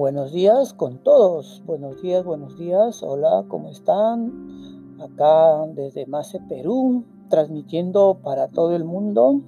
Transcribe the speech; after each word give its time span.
Buenos 0.00 0.32
días 0.32 0.72
con 0.72 0.96
todos. 1.04 1.62
Buenos 1.66 2.00
días, 2.00 2.24
buenos 2.24 2.56
días. 2.56 3.02
Hola, 3.02 3.44
¿cómo 3.48 3.68
están? 3.68 4.96
Acá 4.98 5.66
desde 5.74 6.06
Mace, 6.06 6.40
Perú, 6.48 7.04
transmitiendo 7.28 8.16
para 8.22 8.48
todo 8.48 8.74
el 8.74 8.84
mundo. 8.84 9.42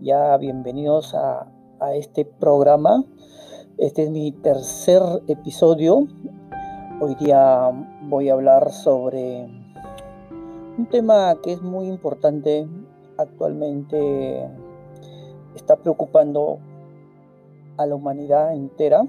Ya 0.00 0.36
bienvenidos 0.36 1.14
a, 1.14 1.46
a 1.78 1.94
este 1.94 2.24
programa. 2.24 3.04
Este 3.76 4.02
es 4.02 4.10
mi 4.10 4.32
tercer 4.32 5.00
episodio. 5.28 6.08
Hoy 7.00 7.14
día 7.14 7.70
voy 8.08 8.30
a 8.30 8.32
hablar 8.32 8.72
sobre 8.72 9.44
un 10.76 10.88
tema 10.90 11.36
que 11.40 11.52
es 11.52 11.62
muy 11.62 11.86
importante 11.86 12.66
actualmente. 13.16 14.44
Está 15.54 15.76
preocupando 15.76 16.58
a 17.76 17.86
la 17.86 17.94
humanidad 17.94 18.56
entera 18.56 19.04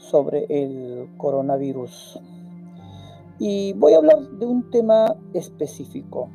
sobre 0.00 0.46
el 0.48 1.08
coronavirus. 1.16 2.20
Y 3.38 3.72
voy 3.74 3.94
a 3.94 3.98
hablar 3.98 4.18
de 4.18 4.46
un 4.46 4.70
tema 4.70 5.16
específico. 5.34 6.28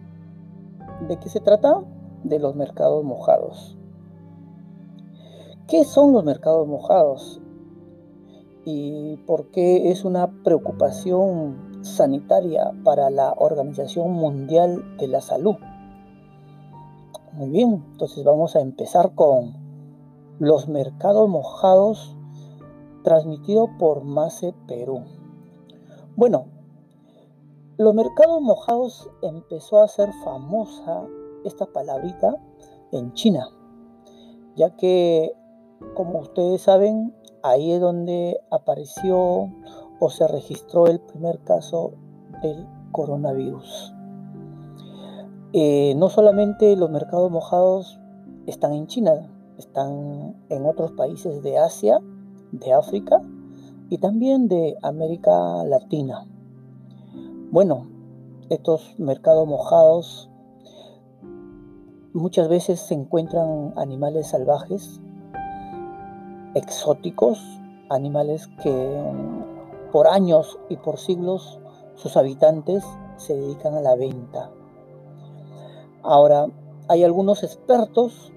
¿De 1.07 1.17
qué 1.17 1.29
se 1.29 1.39
trata? 1.39 1.83
De 2.23 2.39
los 2.39 2.55
mercados 2.55 3.03
mojados. 3.03 3.77
¿Qué 5.67 5.83
son 5.83 6.13
los 6.13 6.23
mercados 6.23 6.67
mojados? 6.67 7.41
¿Y 8.65 9.17
por 9.27 9.51
qué 9.51 9.91
es 9.91 10.05
una 10.05 10.43
preocupación 10.43 11.83
sanitaria 11.83 12.71
para 12.83 13.09
la 13.09 13.33
Organización 13.37 14.11
Mundial 14.11 14.97
de 14.97 15.07
la 15.07 15.21
Salud? 15.21 15.55
Muy 17.33 17.49
bien, 17.49 17.83
entonces 17.91 18.23
vamos 18.23 18.55
a 18.55 18.61
empezar 18.61 19.13
con 19.13 19.53
los 20.39 20.67
mercados 20.67 21.29
mojados 21.29 22.14
transmitido 23.05 23.69
por 23.77 24.03
Mace 24.03 24.53
Perú. 24.67 25.03
Bueno, 26.17 26.47
los 27.77 27.93
mercados 27.93 28.41
mojados 28.41 29.09
empezó 29.21 29.81
a 29.81 29.87
ser 29.87 30.09
famosa 30.23 31.07
esta 31.45 31.67
palabrita 31.67 32.35
en 32.91 33.13
China, 33.13 33.47
ya 34.55 34.75
que, 34.75 35.31
como 35.93 36.19
ustedes 36.19 36.63
saben, 36.63 37.13
ahí 37.43 37.73
es 37.73 37.79
donde 37.79 38.39
apareció 38.49 39.51
o 39.99 40.09
se 40.09 40.27
registró 40.27 40.87
el 40.87 40.99
primer 40.99 41.39
caso 41.43 41.93
del 42.41 42.67
coronavirus. 42.91 43.93
Eh, 45.53 45.93
no 45.95 46.09
solamente 46.09 46.75
los 46.75 46.89
mercados 46.89 47.29
mojados 47.29 47.99
están 48.47 48.73
en 48.73 48.87
China, 48.87 49.29
están 49.57 50.35
en 50.49 50.65
otros 50.65 50.93
países 50.93 51.43
de 51.43 51.59
Asia, 51.59 51.99
de 52.51 52.73
África 52.73 53.21
y 53.89 53.97
también 53.97 54.47
de 54.47 54.75
América 54.81 55.63
Latina. 55.63 56.25
Bueno, 57.51 57.87
estos 58.49 58.95
mercados 58.97 59.47
mojados 59.47 60.29
muchas 62.13 62.47
veces 62.47 62.79
se 62.79 62.93
encuentran 62.93 63.73
animales 63.75 64.27
salvajes, 64.27 65.01
exóticos, 66.53 67.43
animales 67.89 68.47
que 68.63 69.03
por 69.91 70.07
años 70.07 70.57
y 70.69 70.77
por 70.77 70.97
siglos 70.97 71.59
sus 71.95 72.17
habitantes 72.17 72.83
se 73.17 73.35
dedican 73.35 73.75
a 73.75 73.81
la 73.81 73.95
venta. 73.95 74.49
Ahora, 76.03 76.47
hay 76.87 77.03
algunos 77.03 77.43
expertos 77.43 78.31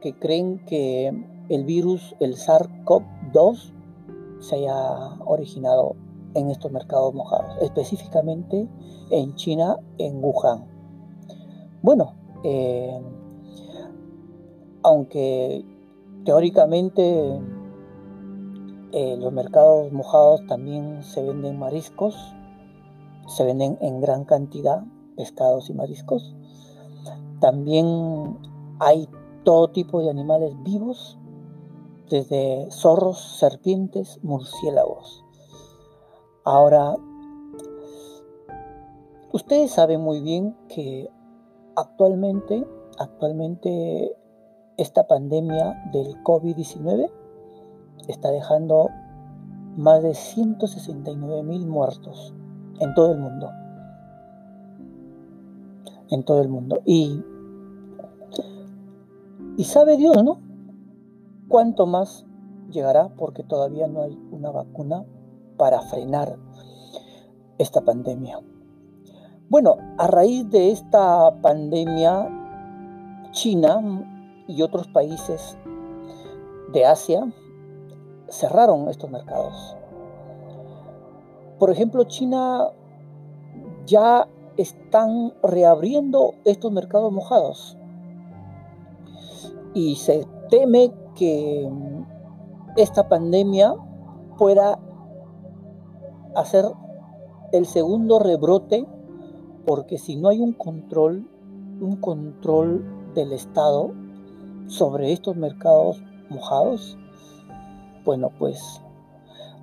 que 0.00 0.18
creen 0.18 0.64
que 0.66 1.12
el 1.54 1.64
virus, 1.64 2.14
el 2.20 2.36
SARS-CoV-2, 2.36 3.72
se 4.40 4.56
haya 4.56 5.14
originado 5.24 5.94
en 6.34 6.50
estos 6.50 6.72
mercados 6.72 7.14
mojados, 7.14 7.56
específicamente 7.60 8.68
en 9.10 9.34
China, 9.34 9.76
en 9.98 10.22
Wuhan. 10.22 10.64
Bueno, 11.82 12.14
eh, 12.42 13.00
aunque 14.82 15.64
teóricamente 16.24 17.40
eh, 18.92 19.16
los 19.18 19.32
mercados 19.32 19.92
mojados 19.92 20.44
también 20.46 21.02
se 21.02 21.22
venden 21.22 21.58
mariscos, 21.58 22.16
se 23.26 23.44
venden 23.44 23.78
en 23.80 24.00
gran 24.00 24.24
cantidad 24.24 24.82
pescados 25.16 25.70
y 25.70 25.74
mariscos, 25.74 26.34
también 27.40 28.38
hay 28.78 29.08
todo 29.44 29.68
tipo 29.68 30.00
de 30.00 30.10
animales 30.10 30.54
vivos, 30.62 31.18
desde 32.08 32.70
zorros, 32.70 33.38
serpientes, 33.38 34.18
murciélagos. 34.22 35.24
Ahora, 36.44 36.96
ustedes 39.32 39.70
saben 39.70 40.00
muy 40.00 40.20
bien 40.20 40.56
que 40.68 41.08
actualmente, 41.76 42.66
actualmente 42.98 44.16
esta 44.76 45.06
pandemia 45.06 45.90
del 45.92 46.22
COVID-19 46.22 47.10
está 48.08 48.30
dejando 48.30 48.88
más 49.76 50.02
de 50.02 50.14
169 50.14 51.42
mil 51.44 51.66
muertos 51.66 52.34
en 52.80 52.94
todo 52.94 53.12
el 53.12 53.18
mundo. 53.18 53.50
En 56.10 56.24
todo 56.24 56.42
el 56.42 56.48
mundo. 56.48 56.82
Y 56.84 57.22
sabe 59.64 59.96
Dios, 59.96 60.22
¿no? 60.22 60.51
¿Cuánto 61.52 61.84
más 61.84 62.24
llegará? 62.70 63.10
Porque 63.10 63.42
todavía 63.42 63.86
no 63.86 64.00
hay 64.00 64.18
una 64.30 64.50
vacuna 64.50 65.04
para 65.58 65.82
frenar 65.82 66.38
esta 67.58 67.82
pandemia. 67.82 68.40
Bueno, 69.50 69.76
a 69.98 70.06
raíz 70.06 70.48
de 70.48 70.70
esta 70.70 71.42
pandemia, 71.42 72.26
China 73.32 74.02
y 74.48 74.62
otros 74.62 74.88
países 74.88 75.58
de 76.72 76.86
Asia 76.86 77.30
cerraron 78.30 78.88
estos 78.88 79.10
mercados. 79.10 79.76
Por 81.58 81.68
ejemplo, 81.68 82.04
China 82.04 82.70
ya 83.84 84.26
están 84.56 85.34
reabriendo 85.42 86.32
estos 86.46 86.72
mercados 86.72 87.12
mojados 87.12 87.76
y 89.74 89.96
se 89.96 90.26
teme 90.52 90.92
que 91.14 91.66
esta 92.76 93.08
pandemia 93.08 93.74
pueda 94.36 94.78
hacer 96.36 96.66
el 97.52 97.64
segundo 97.64 98.18
rebrote 98.18 98.86
porque 99.64 99.96
si 99.96 100.16
no 100.16 100.28
hay 100.28 100.40
un 100.40 100.52
control, 100.52 101.26
un 101.80 101.96
control 101.96 102.84
del 103.14 103.32
Estado 103.32 103.92
sobre 104.66 105.12
estos 105.12 105.36
mercados 105.36 106.02
mojados, 106.28 106.98
bueno, 108.04 108.30
pues 108.38 108.82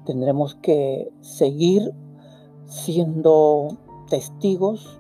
tendremos 0.08 0.56
que 0.56 1.14
seguir 1.22 1.94
siendo 2.66 3.78
testigos 4.10 5.00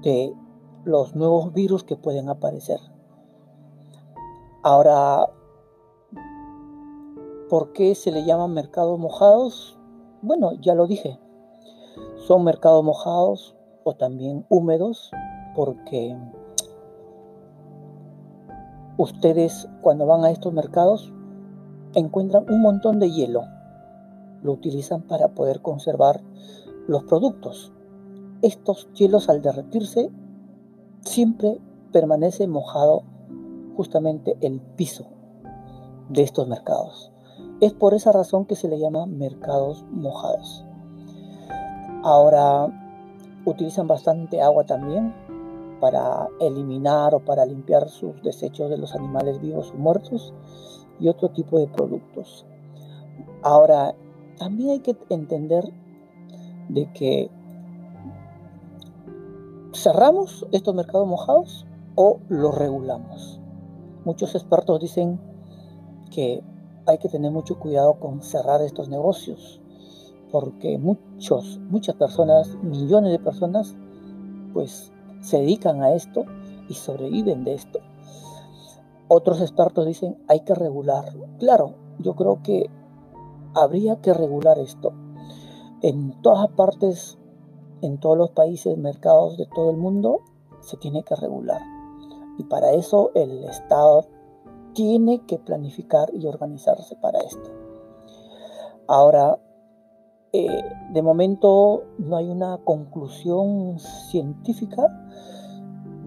de 0.00 0.32
los 0.86 1.14
nuevos 1.14 1.52
virus 1.52 1.84
que 1.84 1.96
pueden 1.96 2.30
aparecer. 2.30 2.80
Ahora, 4.62 5.26
¿por 7.48 7.72
qué 7.72 7.94
se 7.94 8.12
le 8.12 8.26
llaman 8.26 8.52
mercados 8.52 8.98
mojados? 8.98 9.78
Bueno, 10.20 10.52
ya 10.60 10.74
lo 10.74 10.86
dije. 10.86 11.18
Son 12.26 12.44
mercados 12.44 12.84
mojados 12.84 13.56
o 13.84 13.94
también 13.94 14.44
húmedos 14.50 15.10
porque 15.56 16.14
ustedes 18.98 19.66
cuando 19.80 20.04
van 20.04 20.24
a 20.24 20.30
estos 20.30 20.52
mercados 20.52 21.10
encuentran 21.94 22.44
un 22.50 22.60
montón 22.60 22.98
de 22.98 23.10
hielo. 23.10 23.44
Lo 24.42 24.52
utilizan 24.52 25.00
para 25.00 25.28
poder 25.28 25.62
conservar 25.62 26.20
los 26.86 27.04
productos. 27.04 27.72
Estos 28.42 28.92
hielos 28.92 29.30
al 29.30 29.40
derretirse 29.40 30.10
siempre 31.00 31.58
permanece 31.92 32.46
mojado 32.46 33.04
justamente 33.80 34.36
el 34.42 34.60
piso 34.60 35.06
de 36.10 36.22
estos 36.22 36.46
mercados. 36.46 37.10
Es 37.62 37.72
por 37.72 37.94
esa 37.94 38.12
razón 38.12 38.44
que 38.44 38.54
se 38.54 38.68
le 38.68 38.78
llama 38.78 39.06
mercados 39.06 39.86
mojados. 39.90 40.66
Ahora 42.02 42.68
utilizan 43.46 43.86
bastante 43.86 44.42
agua 44.42 44.64
también 44.66 45.14
para 45.80 46.28
eliminar 46.40 47.14
o 47.14 47.24
para 47.24 47.46
limpiar 47.46 47.88
sus 47.88 48.22
desechos 48.22 48.68
de 48.68 48.76
los 48.76 48.94
animales 48.94 49.40
vivos 49.40 49.72
o 49.74 49.78
muertos 49.78 50.34
y 51.00 51.08
otro 51.08 51.30
tipo 51.30 51.58
de 51.58 51.66
productos. 51.66 52.44
Ahora, 53.40 53.94
también 54.36 54.72
hay 54.72 54.80
que 54.80 54.94
entender 55.08 55.72
de 56.68 56.92
que 56.92 57.30
cerramos 59.72 60.46
estos 60.52 60.74
mercados 60.74 61.08
mojados 61.08 61.66
o 61.94 62.20
los 62.28 62.54
regulamos. 62.54 63.39
Muchos 64.04 64.34
expertos 64.34 64.80
dicen 64.80 65.20
que 66.10 66.42
hay 66.86 66.98
que 66.98 67.08
tener 67.08 67.30
mucho 67.30 67.58
cuidado 67.58 67.94
con 68.00 68.22
cerrar 68.22 68.62
estos 68.62 68.88
negocios, 68.88 69.60
porque 70.32 70.78
muchos, 70.78 71.60
muchas 71.68 71.96
personas, 71.96 72.56
millones 72.62 73.12
de 73.12 73.18
personas, 73.18 73.76
pues 74.52 74.92
se 75.20 75.38
dedican 75.38 75.82
a 75.82 75.92
esto 75.92 76.24
y 76.68 76.74
sobreviven 76.74 77.44
de 77.44 77.54
esto. 77.54 77.80
Otros 79.08 79.40
expertos 79.40 79.86
dicen 79.86 80.16
hay 80.28 80.40
que 80.40 80.54
regularlo. 80.54 81.26
Claro, 81.38 81.74
yo 81.98 82.14
creo 82.14 82.42
que 82.42 82.70
habría 83.54 84.00
que 84.00 84.14
regular 84.14 84.58
esto. 84.58 84.92
En 85.82 86.22
todas 86.22 86.48
partes, 86.50 87.18
en 87.82 87.98
todos 87.98 88.16
los 88.16 88.30
países, 88.30 88.76
mercados 88.78 89.36
de 89.36 89.46
todo 89.46 89.70
el 89.70 89.76
mundo, 89.76 90.20
se 90.60 90.76
tiene 90.76 91.02
que 91.02 91.16
regular. 91.16 91.60
Y 92.38 92.44
para 92.44 92.72
eso 92.72 93.10
el 93.14 93.44
Estado 93.44 94.06
tiene 94.72 95.20
que 95.26 95.38
planificar 95.38 96.10
y 96.14 96.26
organizarse 96.26 96.96
para 96.96 97.18
esto. 97.20 97.50
Ahora, 98.86 99.38
eh, 100.32 100.62
de 100.92 101.02
momento 101.02 101.84
no 101.98 102.16
hay 102.16 102.28
una 102.28 102.58
conclusión 102.58 103.78
científica 104.10 104.86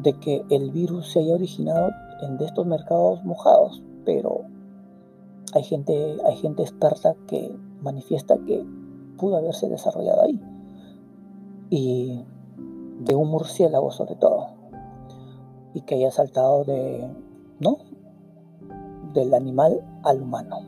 de 0.02 0.18
que 0.20 0.46
el 0.50 0.72
virus 0.72 1.12
se 1.12 1.20
haya 1.20 1.34
originado 1.34 1.92
en 2.22 2.40
estos 2.42 2.66
mercados 2.66 3.24
mojados, 3.24 3.84
pero 4.06 4.42
hay 5.54 5.64
gente, 5.64 6.18
hay 6.26 6.36
gente 6.38 6.64
experta 6.64 7.16
que 7.28 7.56
manifiesta 7.82 8.38
que 8.46 8.66
pudo 9.18 9.38
haberse 9.38 9.70
desarrollado 9.70 10.24
ahí. 10.24 10.42
Y 11.70 12.24
de 13.00 13.16
un 13.16 13.30
murciélago 13.30 13.92
sobre 13.92 14.16
todo. 14.16 14.53
Y 15.74 15.82
que 15.82 15.96
haya 15.96 16.12
saltado 16.12 16.64
de, 16.64 17.10
¿no? 17.60 17.78
Del 19.14 19.34
animal 19.34 19.82
al 20.04 20.22
humano. 20.22 20.60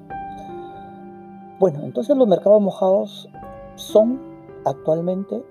Bueno, 1.60 1.82
entonces 1.84 2.18
los 2.18 2.28
mercados 2.28 2.62
mojados 2.62 3.30
son 3.76 4.20
actualmente 4.66 5.44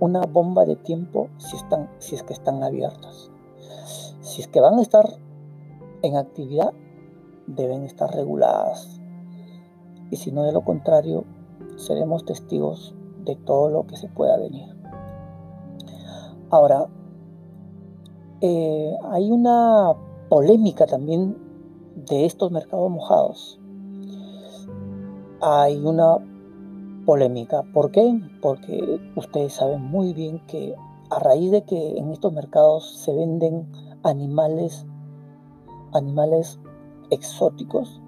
una 0.00 0.20
bomba 0.20 0.64
de 0.64 0.76
tiempo 0.76 1.28
si, 1.38 1.56
están, 1.56 1.88
si 1.98 2.14
es 2.14 2.22
que 2.22 2.32
están 2.32 2.62
abiertos. 2.62 3.30
Si 4.20 4.42
es 4.42 4.48
que 4.48 4.60
van 4.60 4.78
a 4.78 4.82
estar 4.82 5.08
en 6.02 6.16
actividad, 6.16 6.72
deben 7.46 7.84
estar 7.84 8.14
reguladas. 8.14 9.00
Y 10.10 10.16
si 10.16 10.32
no, 10.32 10.42
de 10.42 10.52
lo 10.52 10.62
contrario, 10.62 11.24
seremos 11.76 12.24
testigos 12.24 12.94
de 13.24 13.36
todo 13.36 13.70
lo 13.70 13.86
que 13.86 13.96
se 13.96 14.08
pueda 14.08 14.36
venir. 14.36 14.74
Ahora, 16.50 16.86
eh, 18.40 18.96
hay 19.10 19.30
una 19.30 19.94
polémica 20.28 20.86
también 20.86 21.36
de 21.96 22.24
estos 22.24 22.52
mercados 22.52 22.90
mojados. 22.90 23.60
Hay 25.40 25.76
una 25.78 26.18
polémica. 27.04 27.62
¿Por 27.72 27.90
qué? 27.90 28.20
Porque 28.42 29.00
ustedes 29.16 29.54
saben 29.54 29.82
muy 29.82 30.12
bien 30.12 30.40
que 30.46 30.74
a 31.10 31.18
raíz 31.18 31.50
de 31.50 31.64
que 31.64 31.96
en 31.96 32.12
estos 32.12 32.32
mercados 32.32 32.98
se 32.98 33.14
venden 33.14 33.72
animales, 34.02 34.86
animales 35.92 36.60
exóticos, 37.10 38.00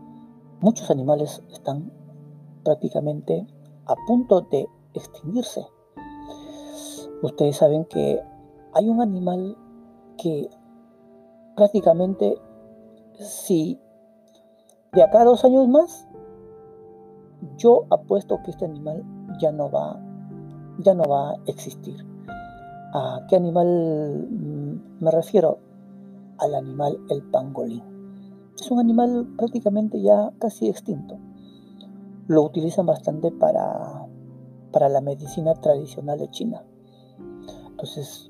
muchos 0.61 0.91
animales 0.91 1.43
están 1.51 1.91
prácticamente 2.63 3.47
a 3.87 3.95
punto 4.07 4.43
de 4.43 4.69
extinguirse. 4.95 5.67
Ustedes 7.23 7.57
saben 7.57 7.85
que 7.87 8.21
hay 8.75 8.89
un 8.89 9.01
animal 9.01 9.57
que 10.21 10.51
prácticamente 11.57 12.39
si 13.19 13.79
de 14.93 15.03
acá 15.03 15.23
a 15.23 15.25
dos 15.25 15.45
años 15.45 15.69
más 15.69 16.07
yo 17.57 17.87
apuesto 17.91 18.43
que 18.43 18.51
este 18.51 18.65
animal 18.65 19.03
ya 19.41 19.53
no 19.53 19.71
va, 19.71 19.99
ya 20.79 20.95
no 20.95 21.05
va 21.05 21.31
a 21.31 21.37
existir. 21.47 22.05
¿A 22.93 23.25
qué 23.29 23.37
animal 23.37 24.29
mm, 24.31 25.03
me 25.03 25.11
refiero? 25.11 25.59
Al 26.39 26.55
animal 26.55 26.99
el 27.09 27.23
pangolín. 27.23 27.83
Es 28.59 28.71
un 28.71 28.79
animal 28.79 29.27
prácticamente 29.39 30.03
ya 30.03 30.33
casi 30.39 30.69
extinto. 30.69 31.19
Lo 32.27 32.43
utilizan 32.43 32.87
bastante 32.87 33.31
para, 33.31 34.07
para 34.73 34.89
la 34.89 35.01
medicina 35.01 35.55
tradicional 35.55 36.19
de 36.19 36.31
China. 36.31 36.63
Entonces, 37.71 38.30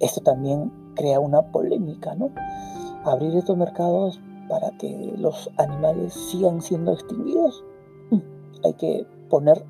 esto 0.00 0.20
también 0.20 0.72
crea 0.94 1.20
una 1.20 1.42
polémica, 1.52 2.14
¿no? 2.14 2.30
Abrir 3.04 3.36
estos 3.36 3.56
mercados 3.56 4.20
para 4.48 4.70
que 4.78 5.14
los 5.16 5.50
animales 5.56 6.12
sigan 6.12 6.60
siendo 6.60 6.92
extinguidos 6.92 7.64
hay 8.64 8.74
que 8.74 9.06
poner 9.28 9.64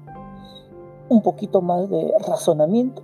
un 1.08 1.22
poquito 1.22 1.60
más 1.62 1.88
de 1.88 2.12
razonamiento 2.26 3.02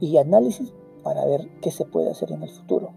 y 0.00 0.16
análisis 0.18 0.72
para 1.02 1.24
ver 1.24 1.48
qué 1.60 1.70
se 1.70 1.84
puede 1.84 2.10
hacer 2.10 2.32
en 2.32 2.42
el 2.42 2.50
futuro. 2.50 2.90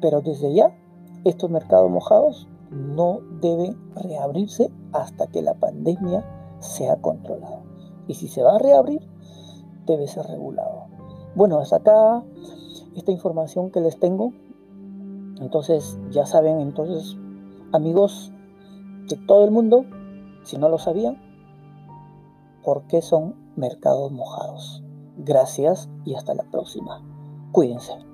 Pero 0.00 0.20
desde 0.20 0.52
ya, 0.52 0.76
estos 1.24 1.50
mercados 1.50 1.90
mojados 1.90 2.48
no 2.70 3.20
deben 3.40 3.76
reabrirse 3.94 4.70
hasta 4.92 5.28
que 5.28 5.42
la 5.42 5.54
pandemia 5.54 6.24
sea 6.58 6.96
controlada. 6.96 7.62
Y 8.08 8.14
si 8.14 8.28
se 8.28 8.42
va 8.42 8.56
a 8.56 8.58
reabrir, 8.58 9.00
debe 9.86 10.08
ser 10.08 10.26
regulado. 10.26 10.86
Bueno, 11.34 11.58
hasta 11.58 11.76
acá 11.76 12.24
esta 12.94 13.12
información 13.12 13.70
que 13.70 13.80
les 13.80 13.98
tengo. 13.98 14.32
Entonces, 15.40 15.98
ya 16.10 16.26
saben, 16.26 16.60
entonces, 16.60 17.16
amigos 17.72 18.32
de 19.08 19.16
todo 19.16 19.44
el 19.44 19.50
mundo, 19.50 19.84
si 20.44 20.56
no 20.58 20.68
lo 20.68 20.78
sabían, 20.78 21.20
por 22.62 22.82
qué 22.86 23.02
son 23.02 23.34
mercados 23.56 24.12
mojados. 24.12 24.82
Gracias 25.16 25.88
y 26.04 26.14
hasta 26.14 26.34
la 26.34 26.44
próxima. 26.44 27.02
Cuídense. 27.52 28.13